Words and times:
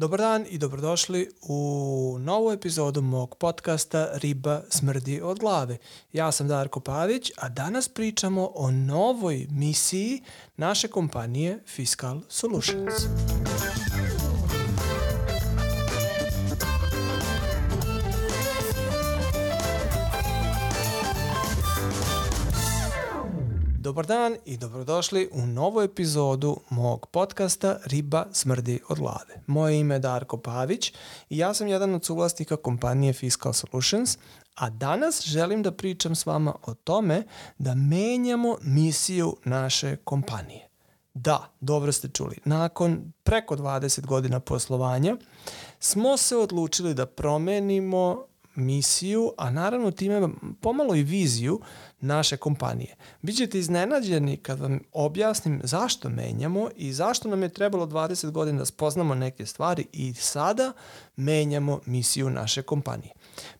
Dobar 0.00 0.18
dan 0.18 0.46
i 0.50 0.58
dobrodošli 0.58 1.30
u 1.42 2.16
novu 2.20 2.52
epizodu 2.52 3.02
mog 3.02 3.36
podcasta 3.36 4.08
Riba 4.14 4.62
smrdi 4.68 5.20
od 5.20 5.38
glave. 5.38 5.76
Ja 6.12 6.32
sam 6.32 6.48
Darko 6.48 6.80
Pavić, 6.80 7.32
a 7.36 7.48
danas 7.48 7.88
pričamo 7.88 8.50
o 8.54 8.70
novoj 8.70 9.46
misiji 9.50 10.22
naše 10.56 10.88
kompanije 10.88 11.62
Fiscal 11.66 12.20
Solutions. 12.28 12.94
Dobar 23.90 24.06
dan 24.06 24.36
i 24.44 24.56
dobrodošli 24.56 25.28
u 25.32 25.46
novu 25.46 25.80
epizodu 25.80 26.56
mog 26.70 27.06
podcasta 27.06 27.78
Riba 27.84 28.26
smrdi 28.32 28.80
od 28.88 28.98
glave. 28.98 29.42
Moje 29.46 29.80
ime 29.80 29.94
je 29.94 29.98
Darko 29.98 30.36
Pavić 30.36 30.92
i 31.30 31.38
ja 31.38 31.54
sam 31.54 31.68
jedan 31.68 31.94
od 31.94 32.04
suvlasnika 32.04 32.56
kompanije 32.56 33.12
Fiscal 33.12 33.52
Solutions, 33.52 34.18
a 34.54 34.70
danas 34.70 35.22
želim 35.24 35.62
da 35.62 35.72
pričam 35.72 36.14
s 36.14 36.26
vama 36.26 36.54
o 36.66 36.74
tome 36.74 37.22
da 37.58 37.74
menjamo 37.74 38.56
misiju 38.62 39.36
naše 39.44 39.96
kompanije. 39.96 40.68
Da, 41.14 41.50
dobro 41.60 41.92
ste 41.92 42.08
čuli. 42.08 42.38
Nakon 42.44 43.12
preko 43.22 43.56
20 43.56 44.06
godina 44.06 44.40
poslovanja 44.40 45.16
smo 45.80 46.16
se 46.16 46.36
odlučili 46.36 46.94
da 46.94 47.06
promenimo 47.06 48.24
misiju, 48.54 49.32
a 49.38 49.50
naravno 49.50 49.90
time 49.90 50.28
pomalo 50.60 50.94
i 50.94 51.02
viziju 51.02 51.60
naše 52.00 52.36
kompanije. 52.36 52.96
Bićete 53.22 53.58
iznenađeni 53.58 54.36
kad 54.36 54.60
vam 54.60 54.80
objasnim 54.92 55.60
zašto 55.64 56.08
menjamo 56.08 56.68
i 56.76 56.92
zašto 56.92 57.28
nam 57.28 57.42
je 57.42 57.48
trebalo 57.48 57.86
20 57.86 58.30
godina 58.30 58.58
da 58.58 58.64
spoznamo 58.64 59.14
neke 59.14 59.46
stvari 59.46 59.86
i 59.92 60.14
sada 60.14 60.72
menjamo 61.16 61.80
misiju 61.86 62.30
naše 62.30 62.62
kompanije. 62.62 63.12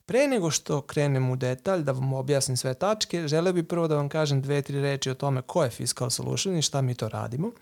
Pre 0.06 0.28
nego 0.28 0.50
što 0.50 0.82
krenem 0.82 1.30
u 1.30 1.36
detalj 1.36 1.82
da 1.82 1.92
vam 1.92 2.12
objasnim 2.12 2.56
sve 2.56 2.74
tačke, 2.74 3.28
želeo 3.28 3.52
bih 3.52 3.64
prvo 3.64 3.88
da 3.88 3.96
vam 3.96 4.08
kažem 4.08 4.42
dve, 4.42 4.62
tri 4.62 4.80
reči 4.80 5.10
o 5.10 5.14
tome 5.14 5.42
ko 5.42 5.64
je 5.64 5.70
Fiscal 5.70 6.10
Solution 6.10 6.56
i 6.56 6.62
šta 6.62 6.82
mi 6.82 6.94
to 6.94 7.08
radimo. 7.08 7.52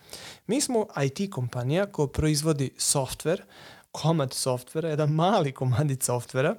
Mi 0.47 0.61
smo 0.61 0.87
IT 1.05 1.33
kompanija 1.33 1.87
koja 1.87 2.09
proizvodi 2.09 2.70
software, 2.79 3.41
komad 3.92 4.33
softvera, 4.33 4.89
jedan 4.89 5.11
mali 5.11 5.53
komadić 5.53 6.03
softvera 6.03 6.57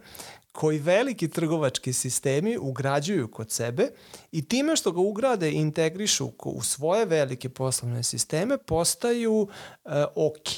koji 0.59 0.79
veliki 0.79 1.27
trgovački 1.27 1.93
sistemi 1.93 2.57
ugrađuju 2.57 3.27
kod 3.27 3.51
sebe 3.51 3.89
i 4.31 4.47
time 4.47 4.75
što 4.75 4.91
ga 4.91 4.99
ugrade 4.99 5.51
i 5.51 5.55
integrišu 5.55 6.31
u 6.43 6.61
svoje 6.61 7.05
velike 7.05 7.49
poslovne 7.49 8.03
sisteme 8.03 8.57
postaju 8.57 9.47
e, 9.85 9.89
ok 10.15 10.57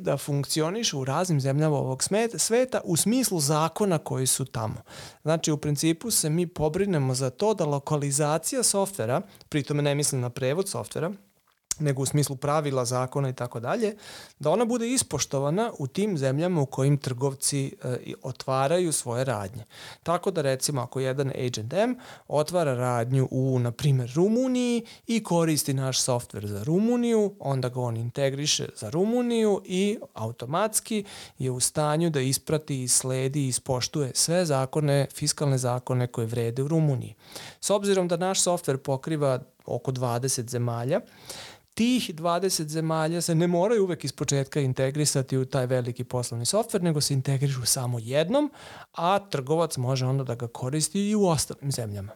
da 0.00 0.16
funkcionišu 0.16 1.00
u 1.00 1.04
raznim 1.04 1.40
zemljama 1.40 1.76
ovog 1.76 2.02
sveta 2.36 2.80
u 2.84 2.96
smislu 2.96 3.40
zakona 3.40 3.98
koji 3.98 4.26
su 4.26 4.44
tamo. 4.44 4.82
Znači 5.22 5.52
u 5.52 5.56
principu 5.56 6.10
se 6.10 6.30
mi 6.30 6.46
pobrinemo 6.46 7.14
za 7.14 7.30
to 7.30 7.54
da 7.54 7.64
lokalizacija 7.64 8.62
softvera, 8.62 9.20
pritome 9.48 9.82
ne 9.82 9.94
mislim 9.94 10.20
na 10.20 10.30
prevod 10.30 10.68
softvera, 10.68 11.12
nego 11.80 12.02
u 12.02 12.06
smislu 12.06 12.36
pravila, 12.36 12.84
zakona 12.84 13.28
i 13.28 13.32
tako 13.32 13.60
dalje, 13.60 13.96
da 14.38 14.50
ona 14.50 14.64
bude 14.64 14.88
ispoštovana 14.88 15.72
u 15.78 15.86
tim 15.86 16.18
zemljama 16.18 16.60
u 16.60 16.66
kojim 16.66 16.98
trgovci 16.98 17.66
e, 17.84 17.96
otvaraju 18.22 18.92
svoje 18.92 19.24
radnje. 19.24 19.64
Tako 20.02 20.30
da 20.30 20.42
recimo 20.42 20.80
ako 20.80 21.00
jedan 21.00 21.28
H&M 21.28 21.96
otvara 22.28 22.74
radnju 22.74 23.28
u, 23.30 23.58
na 23.58 23.70
primjer, 23.70 24.12
Rumuniji 24.14 24.86
i 25.06 25.22
koristi 25.22 25.74
naš 25.74 26.00
softver 26.00 26.46
za 26.46 26.62
Rumuniju, 26.64 27.34
onda 27.38 27.68
ga 27.68 27.80
on 27.80 27.96
integriše 27.96 28.68
za 28.76 28.90
Rumuniju 28.90 29.62
i 29.64 29.98
automatski 30.14 31.04
je 31.38 31.50
u 31.50 31.60
stanju 31.60 32.10
da 32.10 32.20
isprati, 32.20 32.88
sledi 32.88 33.44
i 33.44 33.48
ispoštuje 33.48 34.10
sve 34.14 34.44
zakone, 34.44 35.06
fiskalne 35.14 35.58
zakone 35.58 36.06
koje 36.06 36.26
vrede 36.26 36.62
u 36.62 36.68
Rumuniji. 36.68 37.14
S 37.60 37.70
obzirom 37.70 38.08
da 38.08 38.16
naš 38.16 38.40
softver 38.42 38.78
pokriva 38.78 39.40
oko 39.66 39.92
20 39.92 40.48
zemalja, 40.48 41.00
tih 41.74 42.10
20 42.14 42.66
zemalja 42.66 43.20
se 43.20 43.34
ne 43.34 43.46
moraju 43.46 43.84
uvek 43.84 44.04
iz 44.04 44.12
početka 44.12 44.60
integrisati 44.60 45.38
u 45.38 45.44
taj 45.44 45.66
veliki 45.66 46.04
poslovni 46.04 46.46
softver, 46.46 46.82
nego 46.82 47.00
se 47.00 47.14
integrišu 47.14 47.66
samo 47.66 47.98
jednom, 47.98 48.52
a 48.92 49.18
trgovac 49.18 49.76
može 49.76 50.06
onda 50.06 50.24
da 50.24 50.34
ga 50.34 50.48
koristi 50.48 51.08
i 51.08 51.14
u 51.14 51.26
ostalim 51.26 51.72
zemljama. 51.72 52.12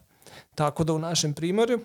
Tako 0.55 0.83
da 0.83 0.93
u 0.93 0.99
našem 0.99 1.33
primjeru 1.33 1.79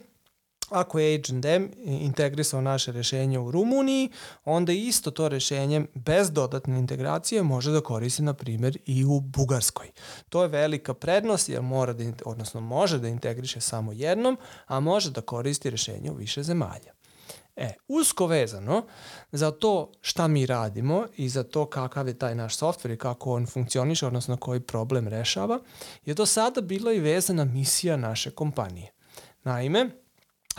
Ako 0.72 0.98
je 0.98 1.22
H&M 1.26 1.70
integrisao 1.84 2.60
naše 2.60 2.92
rešenje 2.92 3.38
u 3.38 3.50
Rumuniji, 3.50 4.10
onda 4.44 4.72
isto 4.72 5.10
to 5.10 5.28
rešenje 5.28 5.86
bez 5.94 6.30
dodatne 6.30 6.78
integracije 6.78 7.42
može 7.42 7.70
da 7.70 7.80
koristi, 7.80 8.22
na 8.22 8.34
primjer, 8.34 8.78
i 8.86 9.04
u 9.04 9.20
Bugarskoj. 9.20 9.90
To 10.28 10.42
je 10.42 10.48
velika 10.48 10.94
prednost 10.94 11.48
jer 11.48 11.62
mora 11.62 11.92
da, 11.92 12.04
odnosno 12.24 12.60
može 12.60 12.98
da 12.98 13.08
integriše 13.08 13.60
samo 13.60 13.92
jednom, 13.92 14.38
a 14.66 14.80
može 14.80 15.10
da 15.10 15.20
koristi 15.20 15.70
rešenje 15.70 16.10
u 16.10 16.14
više 16.14 16.42
zemalja. 16.42 16.92
E, 17.56 17.72
usko 17.88 18.26
vezano 18.26 18.82
za 19.32 19.50
to 19.50 19.92
šta 20.00 20.28
mi 20.28 20.46
radimo 20.46 21.06
i 21.16 21.28
za 21.28 21.42
to 21.42 21.66
kakav 21.66 22.08
je 22.08 22.18
taj 22.18 22.34
naš 22.34 22.56
softver 22.56 22.90
i 22.90 22.96
kako 22.96 23.32
on 23.32 23.46
funkcioniše, 23.46 24.06
odnosno 24.06 24.36
koji 24.36 24.60
problem 24.60 25.08
rešava, 25.08 25.58
je 26.04 26.14
do 26.14 26.26
sada 26.26 26.60
bila 26.60 26.92
i 26.92 27.00
vezana 27.00 27.44
misija 27.44 27.96
naše 27.96 28.30
kompanije. 28.30 28.92
Naime, 29.44 29.90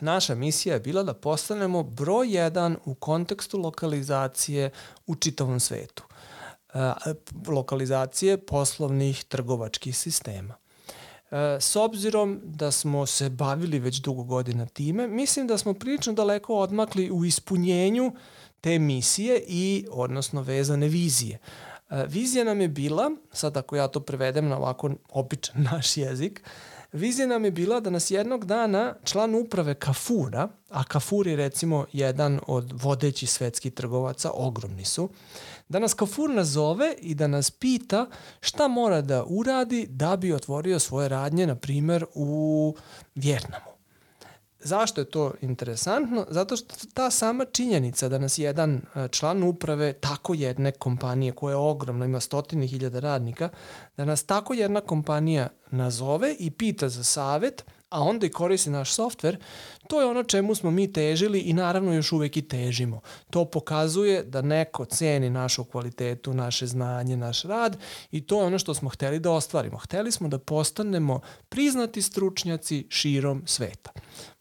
naša 0.02 0.36
misija 0.36 0.74
je 0.74 0.80
bila 0.80 1.04
da 1.04 1.14
postanemo 1.14 1.84
broj 1.84 2.36
jedan 2.36 2.78
u 2.86 2.96
kontekstu 2.96 3.58
lokalizacije 3.58 4.70
u 5.08 5.16
čitavom 5.16 5.60
svetu. 5.60 6.04
E, 6.74 6.94
lokalizacije 7.48 8.38
poslovnih 8.38 9.24
trgovačkih 9.24 9.98
sistema. 9.98 10.56
E, 11.32 11.58
s 11.60 11.76
obzirom 11.76 12.42
da 12.44 12.72
smo 12.72 13.06
se 13.06 13.30
bavili 13.30 13.80
već 13.80 13.98
dugo 13.98 14.24
godina 14.24 14.66
time, 14.66 15.08
mislim 15.08 15.48
da 15.48 15.58
smo 15.58 15.74
prilično 15.74 16.14
daleko 16.14 16.56
odmakli 16.56 17.12
u 17.12 17.26
ispunjenju 17.26 18.12
te 18.62 18.80
misije 18.80 19.44
i 19.48 19.86
odnosno 19.92 20.42
vezane 20.42 20.88
vizije. 20.88 21.40
E, 21.90 22.06
vizija 22.08 22.44
nam 22.44 22.62
je 22.62 22.68
bila, 22.68 23.12
sad 23.32 23.58
ako 23.58 23.76
ja 23.76 23.88
to 23.88 24.00
prevedem 24.00 24.48
na 24.48 24.58
ovako 24.58 24.92
običan 25.10 25.64
naš 25.72 25.98
jezik, 25.98 26.44
vizija 26.94 27.28
nam 27.28 27.46
je 27.46 27.52
bila 27.52 27.80
da 27.80 27.90
nas 27.90 28.12
jednog 28.12 28.46
dana 28.46 28.96
član 29.04 29.36
uprave 29.36 29.74
Kafura, 29.74 30.48
a 30.70 30.84
Kafur 30.84 31.28
je 31.28 31.36
recimo 31.36 31.86
jedan 31.94 32.40
od 32.48 32.72
vodećih 32.84 33.32
svetskih 33.32 33.74
trgovaca, 33.74 34.32
ogromni 34.34 34.86
su, 34.86 35.10
da 35.70 35.80
nas 35.80 35.94
Kafur 35.94 36.30
nazove 36.30 36.96
i 37.00 37.16
da 37.16 37.28
nas 37.28 37.52
pita 37.52 38.08
šta 38.40 38.68
mora 38.68 39.02
da 39.02 39.24
uradi 39.28 39.88
da 39.90 40.18
bi 40.18 40.34
otvorio 40.34 40.80
svoje 40.80 41.10
radnje, 41.10 41.48
na 41.48 41.56
primer, 41.56 42.06
u 42.14 42.76
Vjetnamu. 43.16 43.73
Zašto 44.64 45.02
je 45.02 45.06
to 45.06 45.34
interesantno? 45.42 46.26
Zato 46.30 46.58
što 46.58 46.76
ta 46.94 47.10
sama 47.10 47.46
činjenica 47.46 48.10
da 48.10 48.18
nas 48.18 48.38
jedan 48.38 48.82
e, 48.96 49.08
član 49.08 49.44
uprave 49.44 49.94
tako 49.94 50.34
jedne 50.34 50.72
kompanije 50.72 51.32
koja 51.32 51.52
je 51.52 51.58
ogromna, 51.58 52.06
ima 52.06 52.20
stotine 52.20 52.68
hiljada 52.68 53.00
radnika, 53.00 53.50
da 53.98 54.06
nas 54.06 54.24
tako 54.24 54.54
jedna 54.54 54.82
kompanija 54.82 55.48
nazove 55.72 56.36
i 56.40 56.52
pita 56.52 56.90
za 56.90 57.04
savet, 57.04 57.66
a 57.94 58.02
onda 58.02 58.26
i 58.26 58.30
koristi 58.30 58.70
naš 58.70 58.94
softver, 58.94 59.38
to 59.88 60.02
je 60.02 60.08
ono 60.08 60.24
čemu 60.24 60.56
smo 60.56 60.72
mi 60.72 60.94
težili 60.94 61.40
i 61.40 61.54
naravno 61.54 61.94
još 61.94 62.12
uvek 62.12 62.38
i 62.38 62.48
težimo. 62.48 63.02
To 63.30 63.46
pokazuje 63.46 64.24
da 64.24 64.42
neko 64.42 64.86
ceni 64.86 65.30
našu 65.30 65.64
kvalitetu, 65.64 66.34
naše 66.34 66.68
znanje, 66.68 67.18
naš 67.18 67.44
rad 67.44 67.78
i 68.12 68.22
to 68.22 68.40
je 68.40 68.46
ono 68.46 68.60
što 68.60 68.74
smo 68.74 68.90
hteli 68.90 69.20
da 69.20 69.32
ostvarimo. 69.32 69.78
Hteli 69.78 70.12
smo 70.12 70.28
da 70.28 70.40
postanemo 70.40 71.20
priznati 71.50 72.02
stručnjaci 72.02 72.88
širom 72.90 73.44
sveta. 73.46 73.92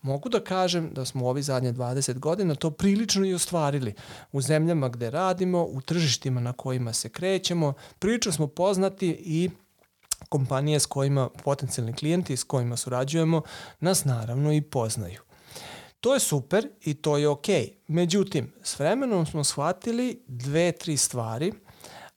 Mogu 0.02 0.28
da 0.28 0.40
kažem 0.40 0.90
da 0.94 1.04
smo 1.04 1.24
u 1.24 1.28
ovi 1.28 1.42
zadnje 1.42 1.72
20 1.72 2.18
godina 2.18 2.54
to 2.54 2.70
prilično 2.70 3.26
i 3.26 3.34
ostvarili. 3.34 3.94
U 4.32 4.40
zemljama 4.40 4.88
gde 4.88 5.10
radimo, 5.10 5.64
u 5.64 5.80
tržištima 5.80 6.40
na 6.40 6.52
kojima 6.52 6.92
se 6.92 7.08
krećemo, 7.08 7.72
prilično 7.98 8.32
smo 8.32 8.46
poznati 8.46 9.08
i 9.20 9.50
kompanije 10.28 10.80
s 10.80 10.86
kojima, 10.86 11.28
potencijalni 11.44 11.92
klijenti 11.92 12.36
s 12.36 12.44
kojima 12.44 12.76
surađujemo, 12.76 13.42
nas 13.80 14.04
naravno 14.04 14.52
i 14.52 14.60
poznaju. 14.60 15.20
To 16.00 16.14
je 16.14 16.20
super 16.20 16.68
i 16.80 16.94
to 16.94 17.16
je. 17.16 17.28
Okay. 17.28 17.72
Međutim, 17.86 18.52
s 18.62 18.78
vremenom 18.78 19.26
smo 19.26 19.44
shvatili 19.44 20.22
dve, 20.26 20.72
tri 20.72 20.96
stvari, 20.96 21.52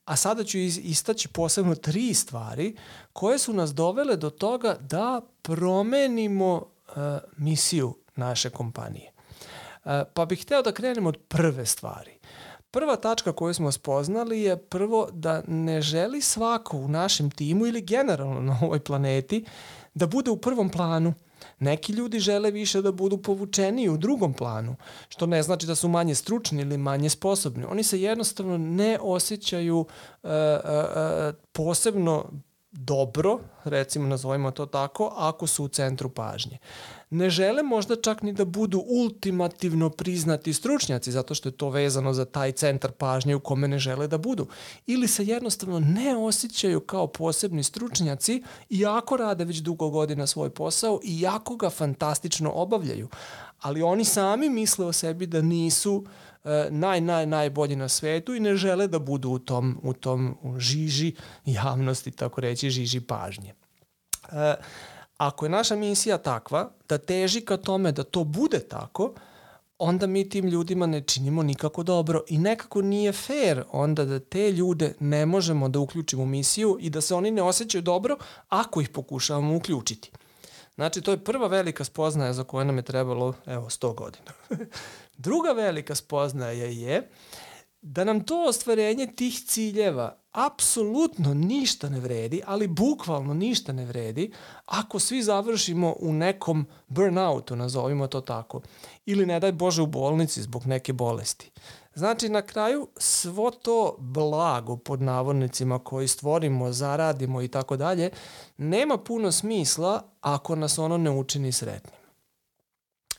a 0.04 0.16
sada 0.16 0.44
ću 0.44 0.58
istaći 0.58 1.28
posebno 1.28 1.74
tri 1.74 2.14
stvari 2.14 2.76
koje 3.12 3.38
su 3.38 3.52
nas 3.52 3.74
dovele 3.74 4.16
do 4.16 4.30
toga 4.30 4.76
da 4.80 5.20
promenimo 5.42 6.54
uh, 6.54 6.94
misiju 7.36 7.96
naše 8.16 8.50
kompanije. 8.50 9.12
Uh, 9.84 9.92
pa 10.14 10.24
bih 10.24 10.42
hteo 10.42 10.62
da 10.62 10.72
krenemo 10.72 11.08
od 11.08 11.16
prve 11.28 11.66
stvari. 11.66 12.18
Prva 12.70 12.96
tačka 12.96 13.32
koju 13.32 13.54
smo 13.54 13.72
spoznali 13.72 14.42
je 14.42 14.56
prvo 14.56 15.08
da 15.12 15.42
ne 15.46 15.80
želi 15.80 16.20
svako 16.20 16.76
u 16.76 16.88
našem 16.88 17.30
timu 17.30 17.66
ili 17.66 17.80
generalno 17.80 18.40
na 18.40 18.58
ovoj 18.62 18.80
planeti 18.80 19.44
da 19.94 20.06
bude 20.06 20.30
u 20.30 20.36
prvom 20.36 20.68
planu. 20.68 21.14
Neki 21.58 21.92
ljudi 21.92 22.18
žele 22.18 22.50
više 22.50 22.82
da 22.82 22.92
budu 22.92 23.18
povučeni 23.18 23.88
u 23.88 23.96
drugom 23.96 24.34
planu, 24.34 24.76
što 25.08 25.26
ne 25.26 25.42
znači 25.42 25.66
da 25.66 25.74
su 25.74 25.88
manje 25.88 26.14
stručni 26.14 26.62
ili 26.62 26.78
manje 26.78 27.10
sposobni. 27.10 27.64
Oni 27.64 27.82
se 27.82 28.02
jednostavno 28.02 28.58
ne 28.58 28.98
osjećaju 29.02 29.78
uh, 29.78 29.86
uh, 30.24 30.30
uh, 30.30 31.34
posebno 31.52 32.30
dobro, 32.76 33.38
recimo 33.64 34.08
nazovimo 34.08 34.50
to 34.50 34.66
tako, 34.66 35.12
ako 35.16 35.46
su 35.46 35.64
u 35.64 35.68
centru 35.68 36.08
pažnje. 36.08 36.58
Ne 37.10 37.30
žele 37.30 37.62
možda 37.62 37.96
čak 37.96 38.22
ni 38.22 38.32
da 38.32 38.44
budu 38.44 38.84
ultimativno 38.86 39.90
priznati 39.90 40.52
stručnjaci, 40.52 41.12
zato 41.12 41.34
što 41.34 41.48
je 41.48 41.56
to 41.56 41.70
vezano 41.70 42.12
za 42.12 42.24
taj 42.24 42.52
centar 42.52 42.92
pažnje 42.92 43.34
u 43.34 43.40
kome 43.40 43.68
ne 43.68 43.78
žele 43.78 44.08
da 44.08 44.18
budu. 44.18 44.46
Ili 44.86 45.08
se 45.08 45.24
jednostavno 45.24 45.80
ne 45.80 46.16
osjećaju 46.16 46.80
kao 46.80 47.06
posebni 47.06 47.62
stručnjaci, 47.62 48.42
iako 48.70 49.16
rade 49.16 49.44
već 49.44 49.56
dugo 49.56 49.90
godina 49.90 50.26
svoj 50.26 50.50
posao, 50.50 51.00
iako 51.04 51.56
ga 51.56 51.70
fantastično 51.70 52.50
obavljaju. 52.50 53.08
Ali 53.60 53.82
oni 53.82 54.04
sami 54.04 54.48
misle 54.48 54.86
o 54.86 54.92
sebi 54.92 55.26
da 55.26 55.42
nisu 55.42 55.94
uh, 55.94 56.08
naj, 56.70 57.00
naj, 57.00 57.26
najbolji 57.26 57.76
na 57.76 57.88
svetu 57.88 58.34
i 58.34 58.40
ne 58.40 58.56
žele 58.56 58.88
da 58.88 58.98
budu 58.98 59.30
u 59.30 59.38
tom, 59.38 59.80
u 59.82 59.92
tom 59.92 60.36
žiži 60.58 61.14
javnosti, 61.44 62.10
tako 62.10 62.40
reći, 62.40 62.70
žiži 62.70 63.00
pažnje. 63.00 63.54
E, 64.32 64.54
ako 65.16 65.44
je 65.44 65.50
naša 65.50 65.76
misija 65.76 66.18
takva 66.18 66.70
da 66.88 66.98
teži 66.98 67.40
ka 67.40 67.56
tome 67.56 67.92
da 67.92 68.04
to 68.04 68.24
bude 68.24 68.60
tako, 68.60 69.14
onda 69.78 70.06
mi 70.06 70.28
tim 70.28 70.46
ljudima 70.46 70.86
ne 70.86 71.00
činimo 71.00 71.42
nikako 71.42 71.82
dobro 71.82 72.22
i 72.28 72.38
nekako 72.38 72.82
nije 72.82 73.12
fair 73.12 73.62
onda 73.72 74.04
da 74.04 74.18
te 74.18 74.52
ljude 74.52 74.94
ne 75.00 75.26
možemo 75.26 75.68
da 75.68 75.78
uključimo 75.78 76.22
u 76.22 76.26
misiju 76.26 76.78
i 76.80 76.90
da 76.90 77.00
se 77.00 77.14
oni 77.14 77.30
ne 77.30 77.42
osjećaju 77.42 77.82
dobro 77.82 78.16
ako 78.48 78.80
ih 78.80 78.88
pokušavamo 78.88 79.56
uključiti. 79.56 80.10
Znači, 80.76 81.02
to 81.02 81.10
je 81.10 81.24
prva 81.24 81.46
velika 81.46 81.84
spoznaja 81.84 82.32
za 82.32 82.44
koju 82.44 82.64
nam 82.64 82.76
je 82.76 82.82
trebalo, 82.82 83.34
evo, 83.46 83.70
100 83.70 83.94
godina. 83.94 84.32
Druga 85.26 85.52
velika 85.52 85.94
spoznaja 85.94 86.64
je 86.64 87.08
da 87.82 88.04
nam 88.04 88.24
to 88.24 88.44
ostvarenje 88.48 89.06
tih 89.06 89.40
ciljeva 89.46 90.18
apsolutno 90.32 91.34
ništa 91.34 91.88
ne 91.88 92.00
vredi, 92.00 92.42
ali 92.46 92.66
bukvalno 92.66 93.34
ništa 93.34 93.72
ne 93.72 93.84
vredi 93.84 94.32
ako 94.64 94.98
svi 94.98 95.22
završimo 95.22 95.94
u 96.00 96.12
nekom 96.12 96.66
burnoutu, 96.88 97.56
nazovimo 97.56 98.06
to 98.06 98.20
tako, 98.20 98.60
ili 99.06 99.26
ne 99.26 99.40
daj 99.40 99.52
Bože 99.52 99.82
u 99.82 99.86
bolnici 99.86 100.42
zbog 100.42 100.66
neke 100.66 100.92
bolesti. 100.92 101.50
Znači, 101.96 102.28
na 102.28 102.42
kraju 102.42 102.88
svo 102.96 103.50
to 103.50 103.96
blago 103.98 104.76
pod 104.76 105.02
navodnicima 105.02 105.78
koji 105.78 106.08
stvorimo, 106.08 106.72
zaradimo 106.72 107.42
i 107.42 107.48
tako 107.48 107.76
dalje, 107.76 108.10
nema 108.56 108.98
puno 108.98 109.32
smisla 109.32 110.02
ako 110.20 110.54
nas 110.54 110.78
ono 110.78 110.96
ne 110.96 111.10
učini 111.10 111.52
sretnim. 111.52 112.00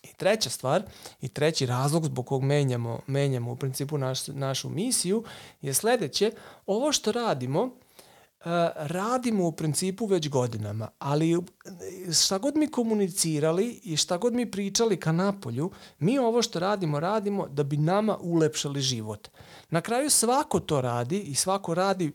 I 0.04 0.14
treća 0.18 0.50
stvar 0.50 0.84
i 1.22 1.28
treći 1.28 1.66
razlog 1.66 2.06
zbog 2.06 2.26
kog 2.26 2.44
menjamo, 2.44 3.00
menjamo 3.08 3.52
u 3.52 3.56
principu 3.56 3.98
naš, 3.98 4.28
našu 4.28 4.70
misiju 4.70 5.24
je 5.62 5.74
sledeće, 5.74 6.32
ovo 6.66 6.92
što 6.92 7.12
radimo 7.12 7.70
radimo 8.76 9.48
u 9.48 9.52
principu 9.52 10.06
već 10.06 10.30
godinama, 10.30 10.90
ali 11.00 11.38
šta 12.22 12.38
god 12.38 12.58
mi 12.58 12.68
komunicirali 12.68 13.80
i 13.84 13.98
šta 13.98 14.18
god 14.18 14.34
mi 14.34 14.52
pričali 14.52 15.00
ka 15.00 15.12
napolju, 15.12 15.72
mi 16.00 16.20
ovo 16.20 16.42
što 16.42 16.60
radimo, 16.60 17.00
radimo 17.00 17.48
da 17.48 17.64
bi 17.64 17.78
nama 17.78 18.18
ulepšali 18.18 18.82
život. 18.82 19.28
Na 19.70 19.82
kraju 19.82 20.10
svako 20.10 20.60
to 20.60 20.82
radi 20.82 21.20
i 21.20 21.36
svako 21.36 21.74
radi 21.74 22.12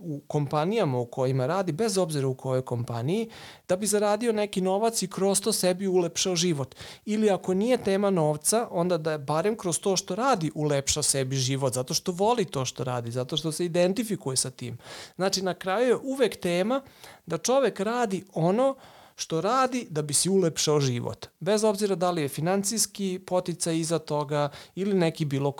u 0.00 0.20
kompanijama 0.26 0.98
u 0.98 1.06
kojima 1.06 1.46
radi, 1.46 1.72
bez 1.72 1.98
obzira 1.98 2.28
u 2.28 2.34
kojoj 2.34 2.62
kompaniji, 2.62 3.28
da 3.68 3.76
bi 3.76 3.86
zaradio 3.86 4.32
neki 4.32 4.60
novac 4.60 5.02
i 5.02 5.08
kroz 5.08 5.40
to 5.40 5.52
sebi 5.52 5.86
ulepšao 5.86 6.36
život. 6.36 6.74
Ili 7.04 7.30
ako 7.30 7.54
nije 7.54 7.84
tema 7.84 8.10
novca, 8.10 8.68
onda 8.70 8.98
da 8.98 9.12
je 9.12 9.18
barem 9.18 9.56
kroz 9.56 9.80
to 9.80 9.96
što 9.96 10.14
radi 10.14 10.50
ulepša 10.54 11.02
sebi 11.02 11.36
život, 11.36 11.74
zato 11.74 11.94
što 11.94 12.12
voli 12.12 12.44
to 12.44 12.64
što 12.64 12.84
radi, 12.84 13.10
zato 13.10 13.36
što 13.36 13.52
se 13.52 13.64
identifikuje 13.64 14.36
sa 14.36 14.50
tim. 14.50 14.78
Znači, 15.16 15.42
na 15.42 15.54
kraju 15.54 15.88
je 15.88 15.96
uvek 15.96 16.40
tema 16.40 16.80
da 17.26 17.38
čovek 17.38 17.80
radi 17.80 18.24
ono 18.34 18.76
što 19.16 19.40
radi 19.40 19.86
da 19.90 20.02
bi 20.02 20.14
si 20.14 20.28
ulepšao 20.28 20.80
život. 20.80 21.26
Bez 21.40 21.64
obzira 21.64 21.94
da 21.94 22.10
li 22.10 22.22
je 22.22 22.28
financijski 22.28 23.20
poticaj 23.26 23.78
iza 23.78 23.98
toga 23.98 24.48
ili 24.74 24.94
neki, 24.94 25.24
bilo, 25.24 25.52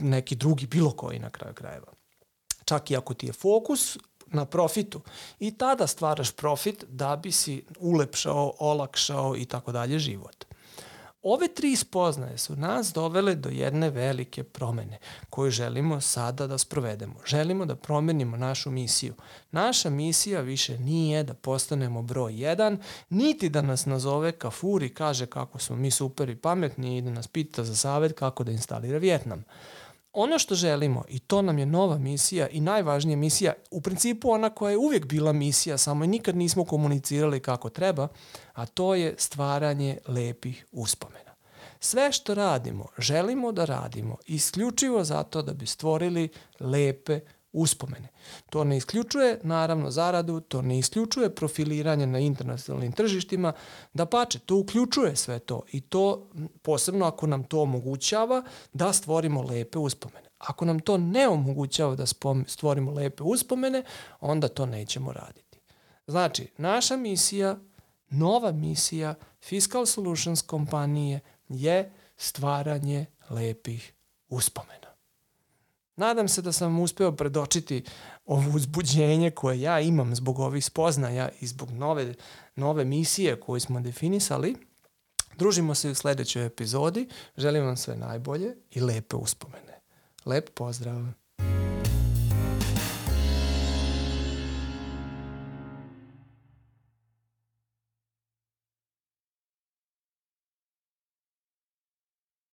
neki 0.00 0.36
drugi 0.36 0.66
bilo 0.66 0.90
koji 0.90 1.18
na 1.18 1.30
kraju 1.30 1.54
krajeva 1.54 1.97
čak 2.68 2.90
i 2.90 2.96
ako 2.96 3.14
ti 3.14 3.26
je 3.26 3.32
fokus 3.32 3.96
na 4.26 4.44
profitu 4.44 5.00
i 5.40 5.50
tada 5.50 5.86
stvaraš 5.86 6.30
profit 6.30 6.84
da 6.88 7.16
bi 7.16 7.32
si 7.32 7.64
ulepšao, 7.78 8.52
olakšao 8.58 9.36
i 9.36 9.44
tako 9.44 9.72
dalje 9.72 9.98
život. 9.98 10.44
Ove 11.22 11.48
tri 11.48 11.76
spoznaje 11.76 12.38
su 12.38 12.56
nas 12.56 12.92
dovele 12.92 13.34
do 13.34 13.48
jedne 13.48 13.90
velike 13.90 14.44
promene 14.44 14.98
koju 15.30 15.50
želimo 15.50 16.00
sada 16.00 16.46
da 16.46 16.58
sprovedemo. 16.58 17.14
Želimo 17.26 17.66
da 17.66 17.76
promenimo 17.76 18.36
našu 18.36 18.70
misiju. 18.70 19.14
Naša 19.50 19.90
misija 19.90 20.40
više 20.40 20.78
nije 20.78 21.22
da 21.24 21.34
postanemo 21.34 22.02
broj 22.02 22.32
1, 22.32 22.76
niti 23.08 23.48
da 23.48 23.62
nas 23.62 23.86
nazove 23.86 24.32
kafur 24.32 24.82
i 24.82 24.94
kaže 24.94 25.26
kako 25.26 25.58
smo 25.58 25.76
mi 25.76 25.90
super 25.90 26.28
i 26.28 26.36
pametni 26.36 26.96
i 26.96 27.02
da 27.02 27.10
nas 27.10 27.26
pita 27.26 27.64
za 27.64 27.76
savet 27.76 28.18
kako 28.18 28.44
da 28.44 28.52
instalira 28.52 28.98
Vjetnam 28.98 29.44
ono 30.12 30.38
što 30.38 30.54
želimo, 30.54 31.04
i 31.08 31.18
to 31.18 31.42
nam 31.42 31.58
je 31.58 31.66
nova 31.66 31.98
misija 31.98 32.48
i 32.48 32.60
najvažnija 32.60 33.16
misija, 33.16 33.52
u 33.70 33.80
principu 33.80 34.30
ona 34.30 34.50
koja 34.50 34.70
je 34.70 34.78
uvijek 34.78 35.06
bila 35.06 35.32
misija, 35.32 35.78
samo 35.78 36.04
i 36.04 36.08
nikad 36.08 36.36
nismo 36.36 36.64
komunicirali 36.64 37.40
kako 37.40 37.70
treba, 37.70 38.08
a 38.52 38.66
to 38.66 38.94
je 38.94 39.14
stvaranje 39.18 39.98
lepih 40.06 40.66
uspomena. 40.72 41.34
Sve 41.80 42.12
što 42.12 42.34
radimo, 42.34 42.86
želimo 42.98 43.52
da 43.52 43.64
radimo 43.64 44.16
isključivo 44.26 45.04
zato 45.04 45.42
da 45.42 45.52
bi 45.52 45.66
stvorili 45.66 46.28
lepe 46.60 47.20
uspomene. 47.52 48.08
To 48.50 48.64
ne 48.64 48.76
isključuje 48.76 49.40
naravno 49.42 49.90
zaradu, 49.90 50.40
to 50.40 50.62
ne 50.62 50.78
isključuje 50.78 51.34
profiliranje 51.34 52.06
na 52.06 52.18
internacionalnim 52.18 52.92
tržištima, 52.92 53.52
da 53.92 54.06
pače, 54.06 54.38
to 54.38 54.56
uključuje 54.56 55.16
sve 55.16 55.38
to 55.38 55.62
i 55.72 55.80
to 55.80 56.30
posebno 56.62 57.06
ako 57.06 57.26
nam 57.26 57.44
to 57.44 57.60
omogućava 57.60 58.42
da 58.72 58.92
stvorimo 58.92 59.42
lepe 59.42 59.78
uspomene. 59.78 60.28
Ako 60.38 60.64
nam 60.64 60.80
to 60.80 60.98
ne 60.98 61.28
omogućava 61.28 61.94
da 61.94 62.06
stvorimo 62.46 62.92
lepe 62.92 63.22
uspomene, 63.22 63.82
onda 64.20 64.48
to 64.48 64.66
nećemo 64.66 65.12
raditi. 65.12 65.60
Znači, 66.06 66.48
naša 66.56 66.96
misija, 66.96 67.58
nova 68.10 68.52
misija 68.52 69.14
Fiscal 69.40 69.86
Solutions 69.86 70.42
kompanije 70.42 71.20
je 71.48 71.92
stvaranje 72.16 73.06
lepih 73.30 73.94
uspomena. 74.28 74.87
Nadam 75.98 76.28
se 76.28 76.42
da 76.42 76.52
sam 76.52 76.80
uspeo 76.80 77.12
predočiti 77.12 77.84
ovo 78.26 78.56
uzbuđenje 78.56 79.30
koje 79.30 79.60
ja 79.60 79.80
imam 79.80 80.14
zbog 80.14 80.38
ovih 80.38 80.64
spoznaja 80.64 81.28
i 81.40 81.46
zbog 81.46 81.70
nove, 81.70 82.14
nove 82.56 82.84
misije 82.84 83.40
koju 83.40 83.60
smo 83.60 83.80
definisali. 83.80 84.56
Družimo 85.36 85.74
se 85.74 85.90
u 85.90 85.94
sledećoj 85.94 86.46
epizodi. 86.46 87.08
Želim 87.36 87.64
vam 87.64 87.76
sve 87.76 87.96
najbolje 87.96 88.56
i 88.70 88.80
lepe 88.80 89.16
uspomene. 89.16 89.80
Lep 90.24 90.50
pozdrav! 90.54 91.27